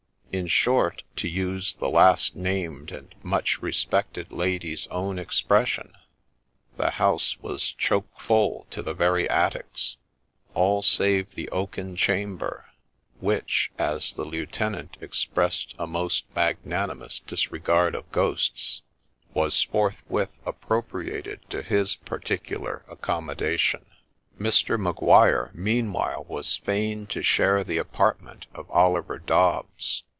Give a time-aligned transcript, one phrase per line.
[0.33, 5.91] In short, to use the last named and much respected lady's own expression,
[6.77, 9.97] the house was' choke full' to the very attics,—
[10.53, 12.63] all save the' oaken cham ber,'
[13.19, 18.83] which, as the lieutenant expressed a most magnanimous disregard of ghosts,
[19.33, 23.85] was forthwith appropriated to his particular 6 THE SPECTRE accommodation.
[24.39, 24.79] Mr.
[24.79, 30.03] Maguire meanwhile was fain to share the apartment of Oliver Dobbs.